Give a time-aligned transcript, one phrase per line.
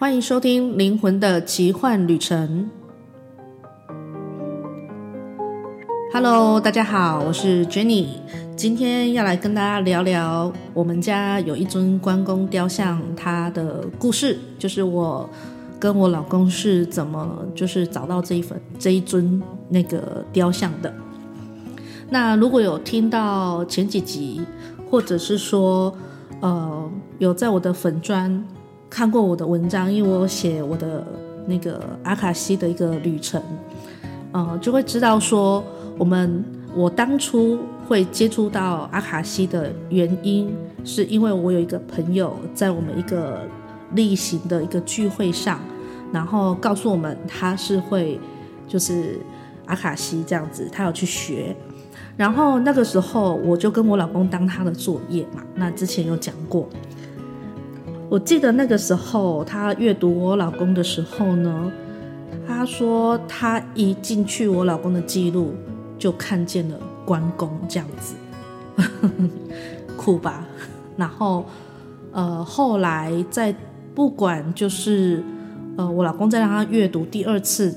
[0.00, 2.70] 欢迎收听《灵魂的奇幻旅程》。
[6.12, 8.06] Hello，大家好，我是 Jenny，
[8.54, 15.28] 今天要来跟大家聊聊我们家有一尊关公雕像，它的故事，就是我
[15.80, 20.94] 跟我老公是怎么就是找到这一份这一尊那个雕像的。
[22.08, 24.40] 那如果有听到前几集，
[24.88, 25.92] 或者是说
[26.38, 28.46] 呃有在我的粉砖。
[28.90, 31.04] 看过我的文章，因为我写我的
[31.46, 33.40] 那个阿卡西的一个旅程，
[34.32, 35.62] 呃，就会知道说，
[35.98, 43.42] 我们我当初会接触到阿卡西的原因，是因为我有一个朋友在我们一个
[43.92, 45.60] 例行的一个聚会上，
[46.12, 48.18] 然后告诉我们他是会
[48.66, 49.18] 就是
[49.66, 51.54] 阿卡西这样子，他有去学，
[52.16, 56.68] 然后那个时候我就跟我老公当他的作业嘛，那之前有讲过。
[58.10, 61.70] 我记得那个时候，他阅读我老公的时候呢，
[62.46, 65.52] 他说他一进去我老公的记录，
[65.98, 68.14] 就看见了关公这样子，
[69.94, 70.42] 酷吧？
[70.96, 71.44] 然后，
[72.12, 73.54] 呃，后来在
[73.94, 75.22] 不管就是，
[75.76, 77.74] 呃，我老公在让他阅读第二次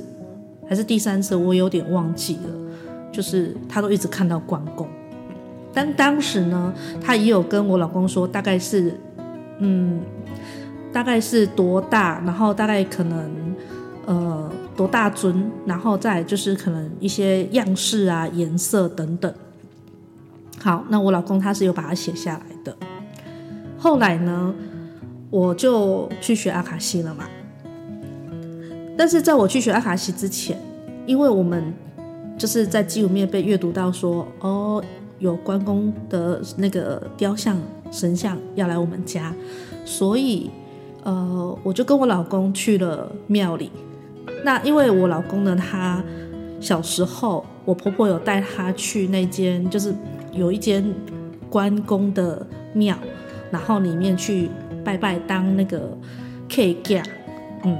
[0.65, 2.49] 还是第三次，我有点忘记了，
[3.11, 4.87] 就是他都一直看到关公，
[5.73, 8.97] 但当时呢，他也有跟我老公说，大概是，
[9.59, 9.99] 嗯。
[10.93, 13.31] 大概是多大，然后大概可能
[14.05, 19.33] 呃多大尊，然后再就是可能一些样式啊、颜色等等。
[20.59, 22.75] 好，那我老公他是有把它写下来的。
[23.77, 24.53] 后来呢，
[25.29, 27.25] 我就去学阿卡西了嘛。
[28.97, 30.59] 但是在我去学阿卡西之前，
[31.05, 31.73] 因为我们
[32.37, 34.83] 就是在记录里面被阅读到说，哦，
[35.19, 37.57] 有关公的那个雕像
[37.91, 39.33] 神像要来我们家，
[39.85, 40.51] 所以。
[41.03, 43.71] 呃，我就跟我老公去了庙里。
[44.43, 46.03] 那因为我老公呢，他
[46.59, 49.93] 小时候我婆婆有带他去那间，就是
[50.31, 50.83] 有一间
[51.49, 52.95] 关公的庙，
[53.49, 54.49] 然后里面去
[54.83, 55.97] 拜拜当那个
[56.49, 57.03] K 家。
[57.63, 57.77] 嗯，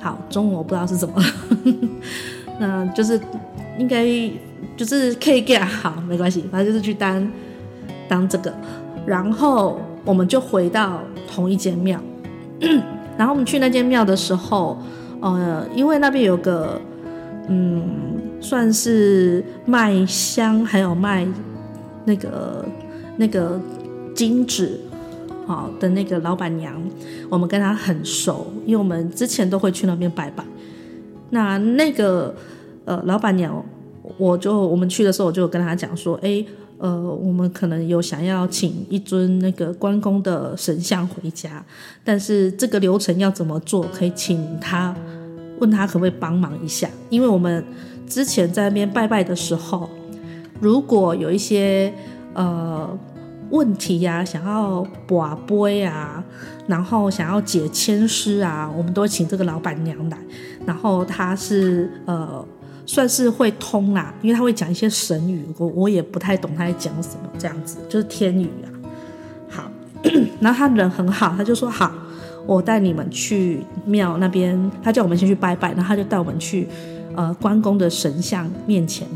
[0.00, 1.22] 好，中文我不知道是怎么，
[2.58, 3.20] 那就是
[3.78, 4.04] 应该
[4.76, 7.32] 就是 K 家，好，没关系，反正就是去当
[8.08, 8.52] 当这个，
[9.04, 11.00] 然后我们就回到
[11.32, 12.00] 同一间庙。
[13.16, 14.78] 然后我们去那间庙的时候，
[15.20, 16.80] 呃，因为那边有个，
[17.48, 17.82] 嗯，
[18.40, 21.26] 算是卖香还有卖
[22.04, 22.64] 那个
[23.16, 23.60] 那个
[24.14, 24.78] 金纸，
[25.46, 26.74] 好的那个老板娘，
[27.28, 30.44] 我们跟她很熟，因为我们之前都会去那边拜拜。
[31.30, 32.34] 那那个
[32.84, 33.64] 呃老板娘，
[34.18, 36.44] 我就我们去的时候，我就跟她讲说，哎。
[36.78, 41.64] 呃，我们可能有想要请一尊那个关公的神像回家，
[42.04, 43.82] 但是这个流程要怎么做？
[43.92, 44.94] 可以请他
[45.58, 46.88] 问他可不可以帮忙一下？
[47.08, 47.64] 因为我们
[48.06, 49.88] 之前在那边拜拜的时候，
[50.60, 51.92] 如果有一些
[52.34, 52.86] 呃
[53.50, 56.22] 问题呀、想要跋杯啊，
[56.66, 60.18] 然后想要解签诗啊，我们都会请这个老板娘来，
[60.66, 62.46] 然后她是呃。
[62.86, 68.66] 算是会通啦，因为他会讲一些神语，我我也不太懂他在讲什么，这样子就是天语啊。
[69.48, 69.70] 好，
[70.40, 71.92] 然后他人很好，他就说好，
[72.46, 76.68] 我带你们去庙那边，他叫我们先去拜拜，然后他就带我们去
[77.16, 79.06] 呃关公的神像面前，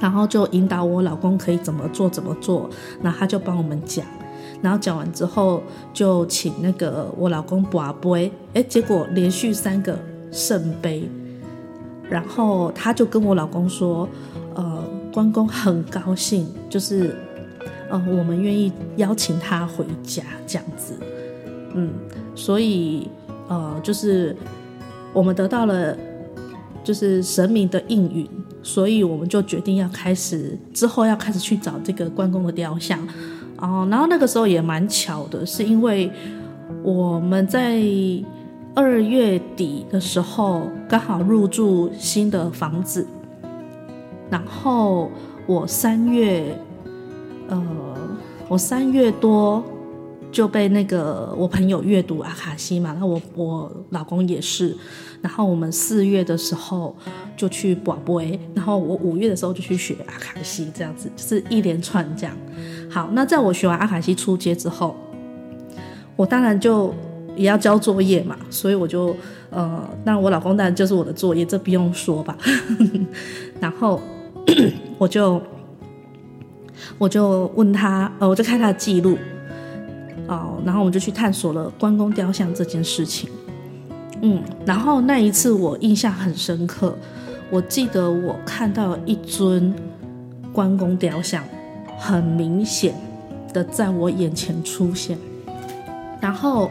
[0.00, 2.70] 然后就引导我老公可以怎么做怎么做，
[3.02, 4.06] 然后他就帮我们讲，
[4.62, 5.62] 然后讲完之后
[5.92, 9.98] 就请那个我老公跋杯，哎，结果连续三个
[10.30, 11.06] 圣杯。
[12.12, 14.06] 然后他就跟我老公说，
[14.54, 17.16] 呃，关公很高兴，就是，
[17.88, 20.92] 呃，我们愿意邀请他回家这样子，
[21.72, 21.88] 嗯，
[22.34, 23.08] 所以，
[23.48, 24.36] 呃，就是
[25.14, 25.96] 我们得到了，
[26.84, 28.28] 就是神明的应允，
[28.62, 32.98] 所以我们就决定要开始之后要开始去找这个关公的雕像，
[33.56, 36.12] 哦，然后那个时候也蛮巧的，是因为
[36.82, 37.82] 我们在。
[38.74, 43.06] 二月底的时候，刚好入住新的房子，
[44.30, 45.10] 然后
[45.46, 46.56] 我三月，
[47.48, 47.62] 呃，
[48.48, 49.62] 我三月多
[50.30, 54.74] 就被那个我朋友阅读阿卡西嘛，然后我我老公也是，
[55.20, 56.96] 然后我们四月的时候
[57.36, 62.34] 就去博杯，然后我五月的时候就去学阿卡西，这样子就是一连串这样。
[62.90, 64.96] 好，那在我学完阿卡西出街之后，
[66.16, 66.94] 我当然就。
[67.36, 69.14] 也要交作业嘛，所以我就
[69.50, 72.36] 呃，那我老公当然就是我的作业，这不用说吧。
[73.60, 74.00] 然后
[74.98, 75.40] 我就
[76.98, 79.16] 我就问他，呃，我就看他的记录，
[80.26, 83.30] 哦，然后我们就去探索了关公雕像这件事情。
[84.20, 86.96] 嗯，然后那一次我印象很深刻，
[87.50, 89.74] 我记得我看到一尊
[90.52, 91.42] 关公雕像，
[91.98, 92.94] 很明显
[93.52, 95.18] 的在我眼前出现。
[96.20, 96.70] 然后，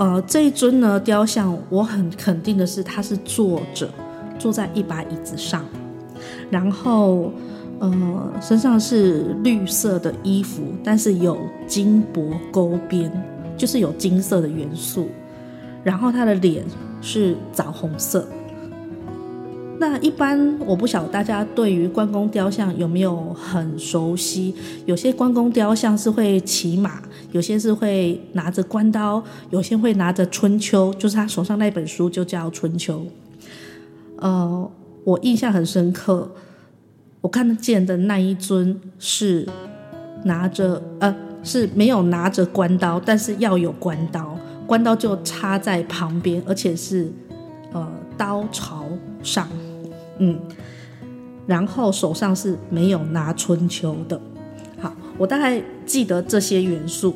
[0.00, 3.86] 呃，这一尊呢雕像，我很肯定的是，他是坐着，
[4.38, 5.62] 坐在一把椅子上，
[6.48, 7.30] 然后，
[7.80, 11.36] 呃，身上是绿色的衣服，但是有
[11.66, 13.12] 金箔勾边，
[13.58, 15.06] 就是有金色的元素。
[15.84, 16.64] 然后他的脸
[17.02, 18.26] 是枣红色。
[19.80, 24.54] 那一般我不晓大家对于关公雕像有没有很熟悉？
[24.84, 27.00] 有些关公雕像是会骑马，
[27.32, 33.06] 有些是会拿着关刀，有些会拿着春秋，就是他手上那本书就叫春秋。
[34.16, 34.70] 呃，
[35.02, 36.30] 我印象很深刻，
[37.22, 39.48] 我看得见的那一尊是
[40.24, 44.36] 拿着呃是没有拿着关刀，但是要有关刀。
[44.66, 47.10] 关刀就插在旁边，而且是
[47.72, 48.84] 呃刀朝
[49.22, 49.48] 上，
[50.20, 50.38] 嗯，
[51.46, 54.20] 然后手上是没有拿春秋的。
[54.78, 57.14] 好，我大概记得这些元素。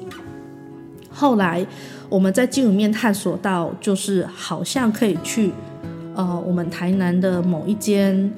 [1.10, 1.64] 后来
[2.08, 5.52] 我们在镜里面探索到，就是好像可以去
[6.14, 8.32] 呃我们台南的某一间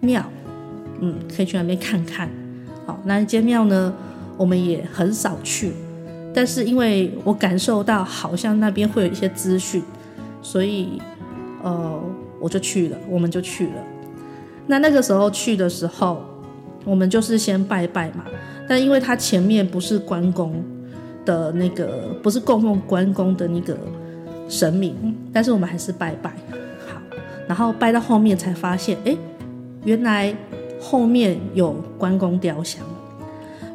[0.00, 0.24] 庙，
[1.00, 2.28] 嗯，可以去那边看看。
[2.84, 3.94] 好，那一间庙呢，
[4.36, 5.72] 我们也很少去。
[6.34, 9.82] 但是因为我感受到好像那边会有一些资讯，
[10.42, 11.00] 所以
[11.62, 12.02] 呃
[12.42, 13.74] 我就去了，我们就去了。
[14.66, 16.22] 那那个时候去的时候，
[16.84, 18.24] 我们就是先拜拜嘛。
[18.68, 20.62] 但因为他前面不是关公
[21.24, 23.78] 的那个，不是供奉关公的那个
[24.48, 26.30] 神明，但是我们还是拜拜。
[26.86, 27.00] 好，
[27.46, 29.16] 然后拜到后面才发现，哎，
[29.84, 30.34] 原来
[30.80, 32.82] 后面有关公雕像。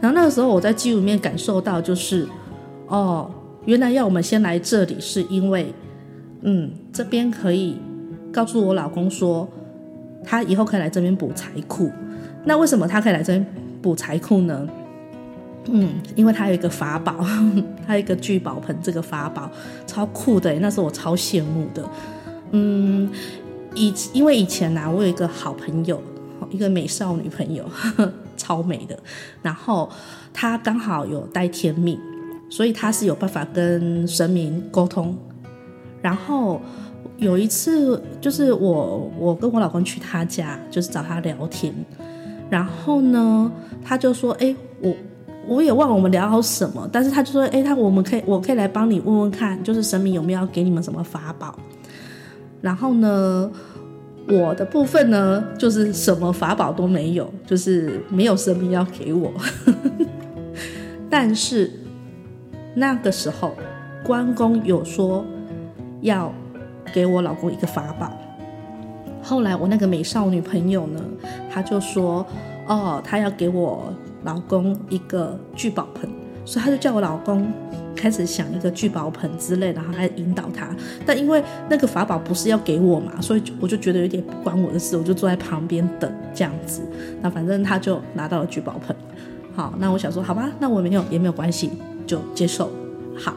[0.02, 2.28] 然后那个时候我在纪录面感受到就是。
[2.90, 3.30] 哦，
[3.66, 5.74] 原来要我们先来这里，是因为，
[6.44, 7.78] 嗯，这边可以
[8.32, 9.48] 告诉我老公说，
[10.24, 11.92] 他以后可以来这边补财库。
[12.46, 13.46] 那为什么他可以来这边
[13.82, 14.68] 补财库呢？
[15.66, 17.26] 嗯，因为他有一个法宝，
[17.86, 19.50] 他有一个聚宝盆，这个法宝
[19.86, 21.84] 超酷的，那是我超羡慕的。
[22.52, 23.10] 嗯，
[23.76, 26.02] 以因为以前呢、我有一个好朋友，
[26.50, 27.66] 一个美少女朋友，
[28.38, 28.98] 超美的，
[29.42, 29.90] 然后
[30.34, 32.00] 她刚好有带天命。
[32.50, 35.14] 所以他是有办法跟神明沟通，
[36.02, 36.62] 然后
[37.18, 41.74] 有一次就是我我跟我老公去他家，就是找他聊天，
[42.50, 43.52] 然后呢
[43.84, 44.94] 他就说，哎，我
[45.48, 51.58] 我也忘了我们聊好什么，但是他就说，哎，他我们可以我可以来帮你问问看，就是神明有没有给你们什么法宝，
[52.62, 53.52] 然后呢
[54.28, 59.32] 我的部分呢就是什么法宝都没有，就是没有神明要给我，
[61.10, 61.72] 但是。
[62.80, 63.54] 那个时候，
[64.04, 65.26] 关公有说
[66.02, 66.32] 要
[66.94, 68.12] 给我老公一个法宝。
[69.22, 71.02] 后来我那个美少女朋友呢，
[71.50, 72.26] 她就说
[72.68, 73.94] ：“哦，她要给我
[74.24, 76.10] 老公一个聚宝盆。”
[76.46, 77.52] 所以她就叫我老公
[77.94, 80.70] 开始想一个聚宝盆之类，然后来引导他。
[81.06, 86.82] 但因为那个法宝不是要给我嘛，所以我就觉得有点不关我的事，我就坐在旁边等这样子。
[87.22, 88.96] 那反正他就拿到了聚宝盆。
[89.54, 91.72] 好，那我想说，好吧，那我没有也没有关系。
[92.06, 92.72] 就接受，
[93.20, 93.34] 好，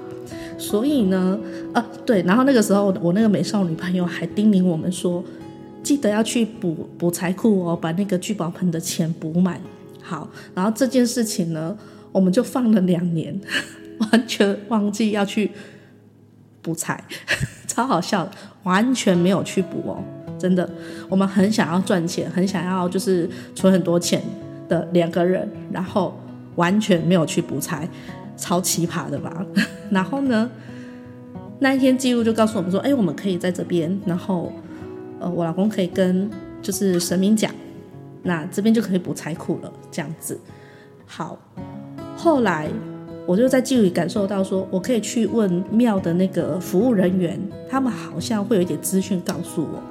[0.61, 1.41] 所以呢，
[1.73, 5.25] 呃，对，然后那个时候我那个美少女朋友还叮咛我们说，
[5.83, 9.59] 记得要去补补财库哦，把那个聚宝盆的钱补满。
[10.03, 11.75] 好，然后这件事情呢，
[12.13, 13.41] 我们就放了两年，
[14.13, 15.51] 完全忘记要去
[16.61, 17.03] 补财，
[17.67, 18.31] 超好笑，
[18.65, 20.05] 完全没有去补哦，
[20.39, 20.69] 真的，
[21.09, 24.23] 我们很想要赚钱，很想要就是存很多钱
[24.69, 26.15] 的两个人，然后
[26.57, 27.89] 完全没有去补财。
[28.41, 29.47] 超奇葩的吧？
[29.91, 30.51] 然后呢，
[31.59, 34.51] 那一天记录就告诉我们说，哎，我们可以在这边，然后，
[35.21, 36.29] 呃，我老公可以跟
[36.63, 37.53] 就是神明讲，
[38.23, 40.41] 那这边就可以补财库了，这样子。
[41.07, 41.39] 好，
[42.17, 42.69] 后来
[43.27, 49.83] 我就在记录里感受到说，我可以去问庙的那个服务人员，他们好像会有一点资讯告诉我，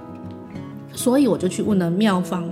[0.91, 2.49] 所以我就去问了庙方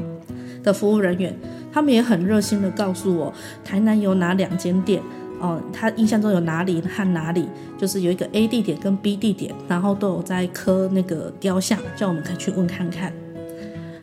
[0.63, 1.35] 的服务人员，
[1.73, 5.01] 他们也很热心的告诉我，台南有哪两间店。
[5.39, 13.13] 哦，他印象中有哪里和哪里，就是有一个 A 地点跟 B 地点，然后都有在刻那个雕像，叫我们可以去问看看。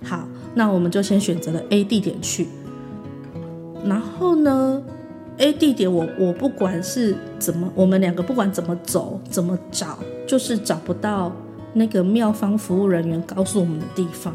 [0.03, 2.47] 好，那我们就先选择了 A 地点去。
[3.85, 4.83] 然后呢
[5.39, 11.33] ，A 地点我我不管是怎么，我们两个不管怎么走怎么找，就是找不到
[11.73, 14.35] 那个庙方服务人员告诉我们的地方。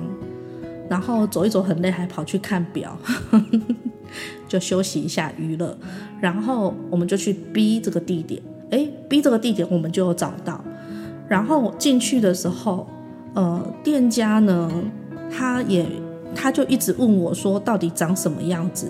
[0.90, 2.98] 然后走一走很累，还跑去看表。
[4.50, 5.78] 就休息一下娱乐，
[6.20, 8.42] 然后我们就去 B 这个地点
[8.72, 10.62] 哎，B 这个地点我们就有找到。
[11.30, 12.88] 然后进去的时候，
[13.36, 14.70] 呃，店家呢，
[15.32, 15.86] 他也
[16.36, 18.88] 他就一直问我说，到底长什么样子？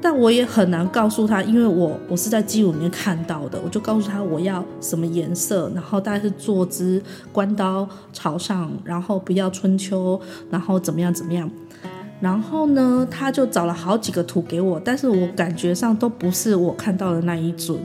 [0.00, 7.00] 但我也很难告诉他，因为我我是在记录里面看到的，我就告诉他我要什么颜色，然后大概是坐姿、
[7.32, 11.48] 关刀朝上，然后不要春秋，然后怎么样怎么样。
[12.22, 17.76] 然后呢，他就找了好几个图给我，但是我感觉上都不是我看到的那一尊。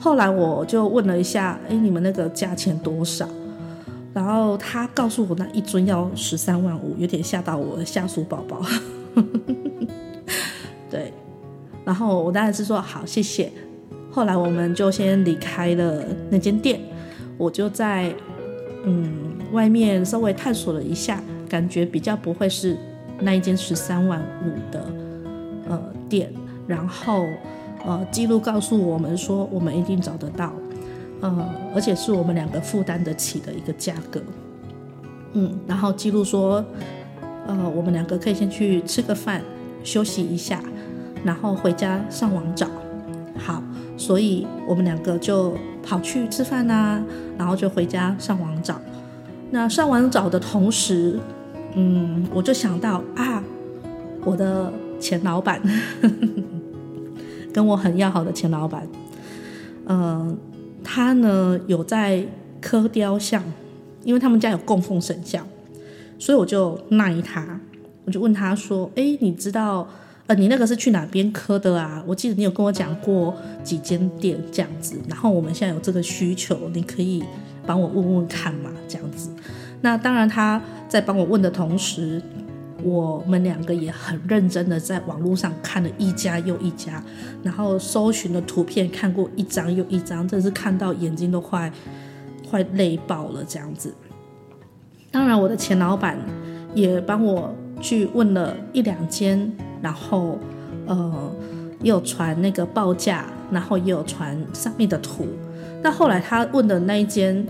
[0.00, 3.28] 后来我就问了一下，哎，你们那个价钱多少？
[4.14, 8.62] 然后他告诉我那一尊要十三万五，有点吓到我的下属宝宝。
[10.88, 11.12] 对，
[11.84, 13.52] 然后我当然是说好，谢谢。
[14.10, 16.80] 后来我们就先离开了那间店，
[17.36, 18.10] 我就在
[18.84, 19.12] 嗯
[19.52, 22.74] 外面稍微探索了一下，感觉比较不会是
[23.20, 24.86] 那一间十三万五的
[25.68, 26.32] 呃店。
[26.66, 27.26] 然后
[27.84, 30.52] 呃记录告诉我们说，我们一定找得到，
[31.20, 34.20] 呃而且是我们两个负担得起的一个价格。
[35.34, 36.64] 嗯，然后记录说，
[37.46, 39.42] 呃我们两个可以先去吃个饭，
[39.84, 40.60] 休息一下。
[41.24, 42.68] 然后回家上网找，
[43.36, 43.62] 好，
[43.96, 47.02] 所以我们两个就跑去吃饭啊，
[47.36, 48.80] 然后就回家上网找。
[49.50, 51.18] 那上网找的同时，
[51.78, 53.44] 嗯，我就想到啊，
[54.24, 55.60] 我的前老板，
[57.52, 58.88] 跟我很要好的前老板，
[59.84, 60.36] 嗯、呃，
[60.82, 62.26] 他呢有在
[62.62, 63.42] 刻雕像，
[64.04, 65.46] 因为他们家有供奉神像，
[66.18, 67.60] 所以我就赖他，
[68.06, 69.86] 我就问他说，哎，你知道？
[70.28, 72.02] 呃，你那个是去哪边刻的啊？
[72.04, 77.22] 我记得你有跟我讲过几间店这样子，然后我们现在有这个需求，你可以
[77.64, 79.30] 帮我问问看嘛，这样子。
[79.80, 82.20] 那当然他在帮我问的同时，
[82.82, 87.02] 我们两个也很认真的在网络上看了一家又一家，
[87.42, 91.72] 然后搜寻的图片看过一张又一张，真是看到眼睛都快
[92.50, 93.94] 快累爆了这样子。
[95.10, 96.18] 当然，我的前老板
[96.74, 99.52] 也帮我去问了一两间。
[99.82, 100.38] 然后，
[100.86, 101.32] 呃，
[101.82, 105.26] 也有传那个报价，然后也有传上面的图。
[105.82, 107.46] 那后来他问的那一间，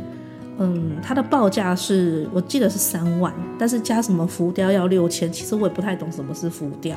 [0.59, 5.31] 嗯，他的报价是我记得是三万，但是加什么浮雕要六千。
[5.31, 6.97] 其实我也不太懂什么是浮雕。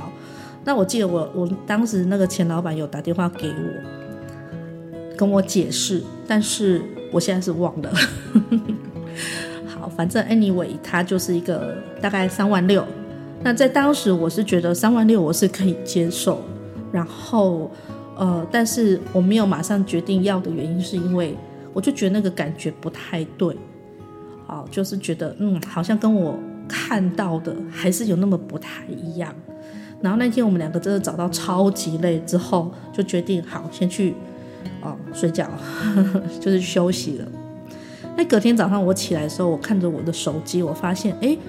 [0.64, 7.92] 那我记得我我当时那个前老板有打电话给我，跟我解释，但是我现在是忘了。
[9.68, 12.86] 好，反正 anyway，他就是一个大概三万六。
[13.42, 16.42] 那在当时，我是觉得三万六我是可以接受，
[16.92, 17.72] 然后，
[18.18, 21.38] 呃，但是我没有马上决定要的原因，是因为
[21.74, 23.56] 我就觉得那个感觉不太对，
[24.48, 29.34] 哦，就是觉得嗯，好像跟我看到的还是有那么不太一样。
[30.02, 34.14] 然后那天我们两个真的找到超级累之后，就决定好先去
[34.82, 35.50] 哦睡觉，
[36.40, 37.28] 就是休息了。
[38.18, 41.30] 那隔天早上我起来的时候，我看着我的手机，我发现哎。
[41.30, 41.40] 诶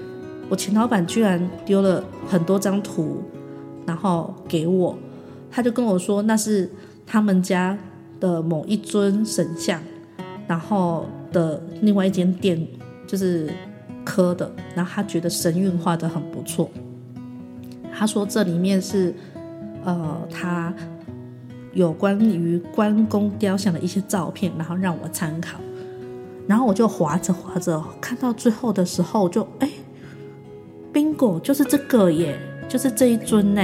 [0.49, 3.23] 我前老板居然丢了很多张图，
[3.85, 4.97] 然后给我，
[5.49, 6.69] 他就跟我说那是
[7.07, 7.77] 他们家
[8.19, 9.81] 的某一尊神像，
[10.51, 12.67] 然后的另外一间店
[13.07, 13.49] 就是
[14.03, 16.69] 科的，然后他觉得神韵画的很不错。
[17.93, 19.15] 他说这里面是
[19.85, 20.73] 呃他
[21.71, 25.57] 有关于关公雕像的一些照片，然后让我参考，
[26.45, 29.69] 然后我就划着划着，看到最后的时候就哎。
[30.93, 33.61] bingo 就是这个耶，就是这一尊呢。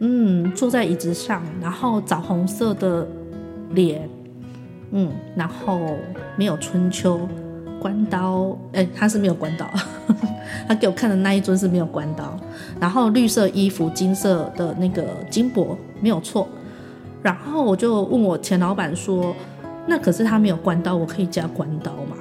[0.00, 3.08] 嗯，坐在椅子上，然后枣红色的
[3.70, 4.06] 脸，
[4.92, 5.96] 嗯，然后
[6.36, 7.28] 没有春秋
[7.80, 9.68] 关刀，哎，他是没有关刀，
[10.68, 12.38] 他给我看的那一尊是没有关刀，
[12.78, 16.46] 然后绿色衣服，金色的那个金箔没有错，
[17.22, 19.34] 然后我就问我前老板说，
[19.86, 22.16] 那可是他没有关刀，我可以加关刀吗？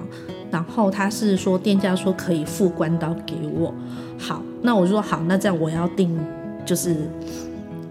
[0.50, 3.74] 然后他是说店家说可以付关刀给我，
[4.18, 6.18] 好，那我就说好，那这样我要订
[6.66, 6.96] 就是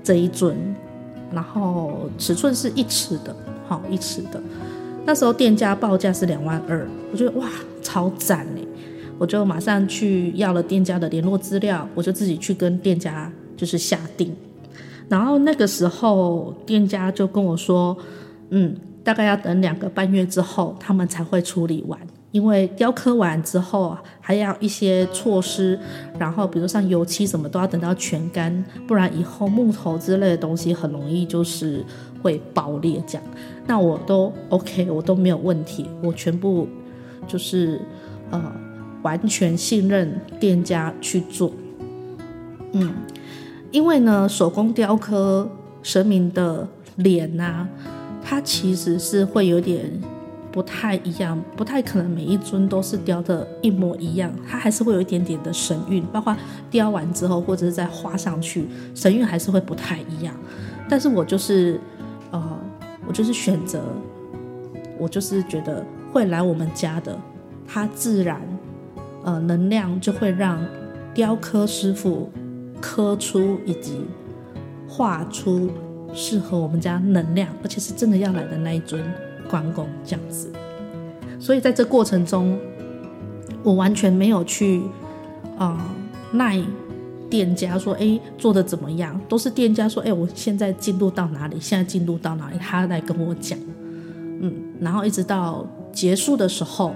[0.03, 0.57] 这一尊，
[1.33, 3.35] 然后尺寸是一尺的，
[3.69, 4.41] 好一尺的。
[5.05, 7.49] 那时候店家报价是两万二，我觉得哇
[7.83, 8.61] 超赞哎，
[9.19, 14.35] 我就马上去要了店家的联络资料，我就自己去跟店家就是下定。
[15.09, 17.97] 然后那个时候店家就跟我说，
[18.51, 21.99] 嗯，大概要等两个半月之后他们才会处理完。
[22.33, 25.79] 因为雕刻完之后还要一些措施，
[26.19, 31.85] 然后比如像油漆什么都要等到全干，不然以后木头之类的东西很容易就是
[32.23, 33.23] 会爆裂这样。
[33.67, 36.69] 那我都 OK，我都没有问题，我全部
[37.27, 37.81] 就是
[38.31, 38.41] 呃
[39.03, 41.53] 完全信任店家去做。
[42.73, 42.95] 嗯，
[43.73, 45.51] 因为呢手工雕刻
[45.83, 47.67] 神明的脸呐、
[48.23, 49.91] 它其实是会有点
[50.53, 56.37] 不太一样，不太可能每一尊都是雕的一模一样，它还是会有一点点的神韵，包括
[56.71, 60.35] 雕完之后或者是再画上去，神韵还是会不太一样。
[60.89, 61.81] 但是我就是，
[62.33, 62.59] 呃，
[63.07, 63.81] 我就是选择，
[64.99, 67.17] 我就是觉得会来我们家的，
[67.65, 68.41] 它自然，
[69.23, 70.59] 呃，能量就会让
[71.15, 72.29] 雕刻师傅
[72.81, 74.05] 刻出以及
[74.89, 75.71] 画出
[76.13, 79.01] 适合我们家能量，而且是真的要来的那一尊
[79.51, 80.53] 关公这样子。
[81.39, 82.59] 所以在这过程中，
[83.63, 84.83] 我完全没有去，
[85.59, 85.79] 啊、
[86.33, 86.65] 呃，
[87.29, 89.19] 店家说：“哎，做的怎么样？
[89.29, 91.59] 都是店家说：哎，我现在进度到哪里？
[91.61, 92.59] 现在进度到哪里？
[92.59, 93.59] 他来跟我讲，
[94.41, 96.93] 嗯，然后一直到结束的时候，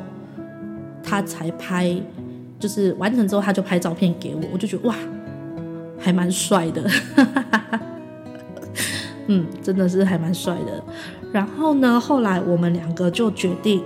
[1.03, 1.97] 他才拍，
[2.59, 4.97] 就是完成之后他就拍照片给我，我就觉得哇，
[5.99, 6.91] 还蛮帅的，
[9.29, 10.85] 嗯，真的是还蛮帅的。
[11.35, 13.83] 然后呢，后来我们两个就决定，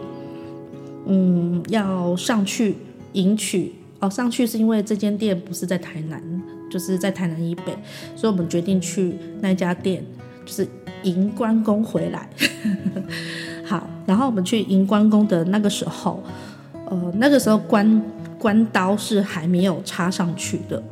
[1.06, 2.76] 嗯，要上去
[3.14, 6.22] 迎娶。”哦，上去是因为这间店不是在台南，
[6.70, 7.74] 就是在台南以北，
[8.14, 10.04] 所以我们决定去那家店，
[10.44, 10.68] 就是
[11.04, 12.28] 迎关公回来。
[13.64, 16.22] 好，然后我们去迎关公的那个时候，
[16.90, 18.02] 呃，那个时候关
[18.38, 20.82] 关刀是还没有插上去的，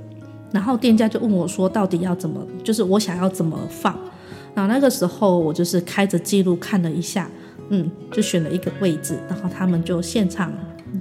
[0.50, 3.94] 然后店家就问我说，到底要怎么，就是我想要怎么放。
[4.56, 7.28] 然后那个时候我就是开着记录看了一下，
[7.68, 10.50] 嗯，就选了一个位置，然后他们就现场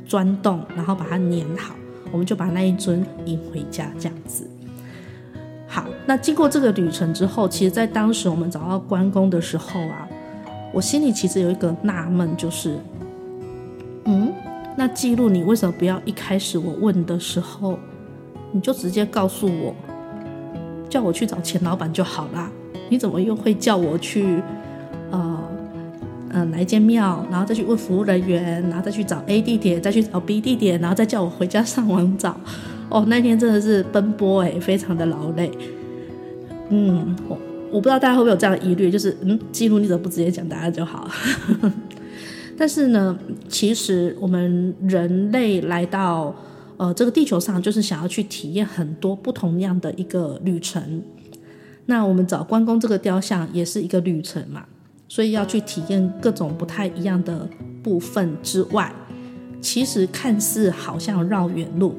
[0.05, 1.74] 钻洞，然后把它粘好。
[2.12, 4.45] 我们就把那一尊引回家，这样子。
[5.67, 10.05] 好，那经过这个旅程之后，其实，在当时我们找到关公的时候啊，
[10.74, 12.77] 我心里其实有一个纳闷，就是，
[14.03, 14.33] 嗯，
[14.77, 17.79] 那记录你为什么不要一开始我问的时候，
[18.51, 19.74] 你就直接告诉我，
[20.89, 22.51] 叫我去找钱老板就好啦？
[22.89, 24.41] 你怎么又会叫我去，
[25.11, 25.39] 呃？
[26.37, 32.35] 嗯，来一间庙，然后再去问服务人员，然后再去找 A 地点，再去找 B 地点，然后再叫我回家上网找。
[32.91, 35.50] 哦，那天真的是奔波诶，非常的劳累。
[36.67, 37.37] 嗯，我
[37.71, 41.09] 我不知道大家会不会有这样的疑虑，就是嗯，记录你怎么不直接讲答案就好？
[42.57, 43.17] 但是呢，
[43.48, 46.35] 其实我们人类来到
[46.75, 51.01] 呃这个地球上，就是想要去体验很多不同样的一个旅程。
[51.85, 54.65] 那我们找关公这个雕像也是一个旅程嘛。
[55.07, 57.48] 所以要去体验各种不太一样的
[57.83, 58.91] 部分之外，
[59.61, 61.95] 其实看似好像绕远路，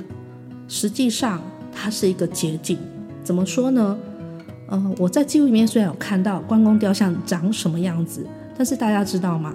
[0.67, 1.41] 实际上
[1.73, 2.77] 它是一个捷径。
[3.23, 3.97] 怎么说呢？
[4.69, 8.27] 呃，我在记录里面虽然有看到关公雕像长什么样子，
[8.59, 9.55] 但是大家知道吗？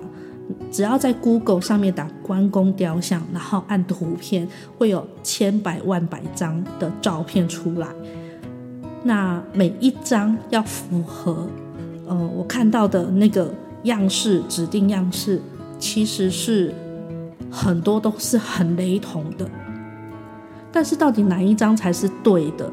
[0.72, 7.88] 只要在 Google 上面打关公雕像，然后按图片，会有千百万百张的照片出来。
[9.04, 11.48] 那每一张要符合。
[12.08, 15.42] 呃，我看到的那个样式，指定样式，
[15.80, 16.74] 其实是
[17.50, 19.50] 很多都是很雷同的。
[20.74, 22.70] 但是到底哪一张才是对的，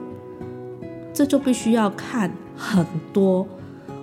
[1.13, 3.47] 这就必须要看很多，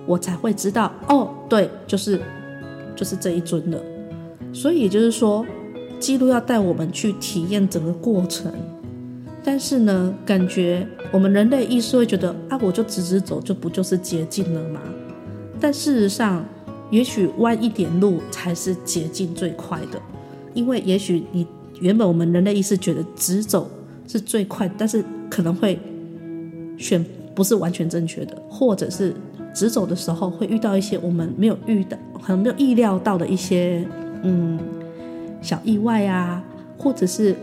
[0.06, 0.90] 我才会知道。
[1.08, 2.20] 哦，对，就是
[2.94, 3.78] 就是这一尊了。
[4.52, 5.44] 所以也就是说，
[5.98, 8.50] 记录要带我们去体验整个过程。
[9.46, 14.80] 但是呢，感觉我们人类意识会觉得啊，我就直直走，就不就是捷径了吗？
[15.60, 16.44] 但事实上，
[16.90, 20.02] 也许弯一点路才是捷径最快的，
[20.52, 21.46] 因为也许你
[21.78, 23.70] 原本我们人类意识觉得直走
[24.08, 25.78] 是最快，但是可能会
[26.76, 29.14] 选不是完全正确的，或者是
[29.54, 33.86] 直走的时候会遇到一些我们没有遇到、可能没有意料到的一些
[34.24, 34.58] 嗯
[35.40, 36.42] 小意外啊，
[36.76, 37.36] 或者是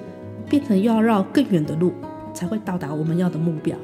[0.49, 1.93] 变成要绕更远的路
[2.33, 3.77] 才会到达我们要的目标。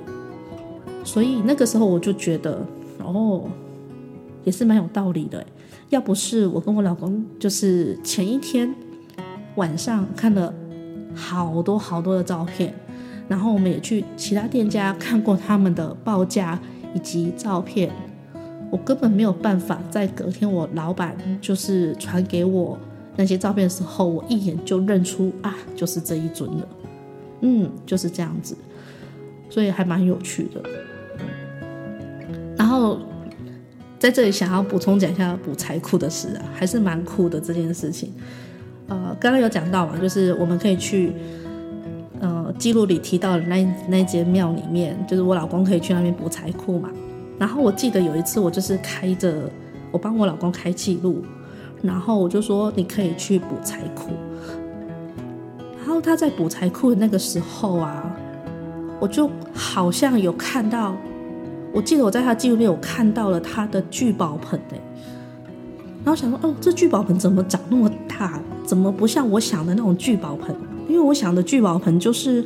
[1.03, 2.65] 所以那个时候我就觉得，
[3.03, 3.49] 哦。
[4.45, 5.45] 也是蛮有道理的，
[5.89, 8.73] 要不是我跟我老公，就是前一天
[9.55, 10.51] 晚上看了
[11.13, 12.73] 好多好多的照片，
[13.27, 16.57] 然后我们也去其他店家看过他们的报价
[16.95, 17.91] 以及照片，
[18.71, 22.77] 我根本没有办法在隔天我老板就是传给我
[23.19, 26.67] 那些照片的时候，我一眼就认出啊，就是这一尊了，
[27.41, 28.55] 嗯，就是这样子，
[29.49, 30.63] 所以还蛮有趣的，
[32.58, 32.97] 然后。
[33.99, 38.13] 在这里想要补充讲一下补财库的事啊，还是蛮酷的这件事情。
[38.88, 41.12] 呃，刚刚有讲到嘛，就是我们可以去，
[42.21, 46.89] 呃，记录里提到的那那间庙里面，就是我老公可以去那边补财库嘛。
[47.38, 49.51] 然后我记得有一次我就是开着
[49.91, 51.21] 我帮我老公开记录，
[51.81, 54.11] 然后我就说你可以去补财库。
[55.77, 58.15] 然后他在补财库的那个时候啊，
[58.99, 60.95] 我就好像有看到。
[61.71, 64.81] 我记得我在他记录里有看到了他的聚宝盆诶，
[66.03, 68.41] 然后想说，哦，这聚宝盆怎么长那么大？
[68.65, 70.55] 怎么不像我想的那种聚宝盆？
[70.87, 72.43] 因为我想的聚宝盆就是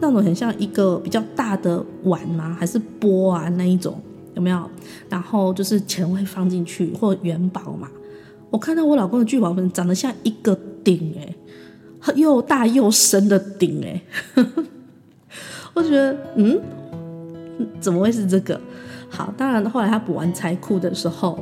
[0.00, 2.56] 那种很像一个比较大的碗吗？
[2.58, 3.96] 还是钵啊那一种？
[4.34, 4.68] 有没有？
[5.08, 7.88] 然后就是钱会放进去或元宝嘛。
[8.54, 11.36] 我看到我老公的聚宝盆长得像一个鼎诶，
[12.14, 14.00] 又大又深的鼎诶。
[15.74, 16.60] 我觉得嗯，
[17.80, 18.60] 怎么会是这个？
[19.10, 21.36] 好，当然后来他补完财库的时候，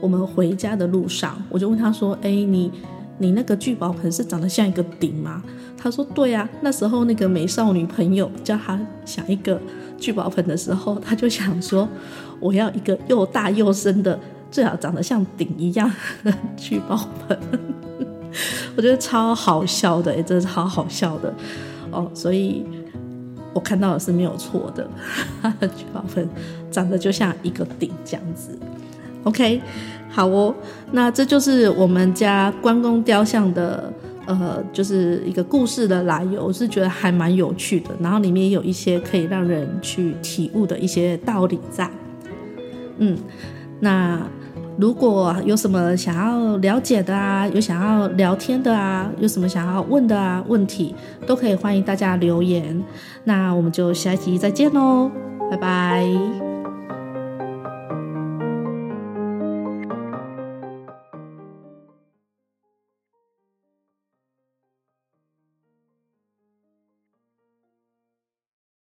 [0.00, 2.72] 我们回家的路上，我就问他说：“哎，你
[3.18, 5.42] 你那个聚宝盆是长得像一个鼎吗？”
[5.76, 9.60] 他说：“对啊，那时候那个美少女朋友叫他想一个
[9.98, 11.86] 聚宝盆的时候，他就想说。”
[12.40, 14.18] 我要一个又大又深的，
[14.54, 15.90] 最好长得像顶一样
[16.22, 17.36] 的聚宝盆，
[18.76, 21.34] 我觉得超好笑的，也真的是超好笑的
[21.90, 22.08] 哦。
[22.14, 22.64] 所以
[23.52, 24.88] 我看到的是没有错的，
[25.42, 26.28] 他的聚宝盆
[26.70, 28.56] 长得就像一个顶这样子。
[29.24, 29.60] OK，
[30.08, 30.54] 好哦，
[30.92, 33.92] 那这就是我们家关公雕像的，
[34.24, 41.90] 呃，就是一个故事的来由，我是觉得还蛮有趣的，然后里面有一些可以让人去体悟的一些道理在。
[42.98, 43.18] 嗯，
[43.80, 44.24] 那
[44.76, 50.94] 如果有什么想要了解的啊，有想要聊天的啊，有什么想要问的啊问题，
[51.26, 52.82] 都可以欢迎大家留言。
[53.24, 55.10] 那我们就下一集再见喽，
[55.50, 56.43] 拜拜。